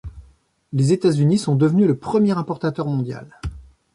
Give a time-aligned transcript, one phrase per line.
[0.73, 3.39] Les États-Unis sont devenus le premier importateur mondial.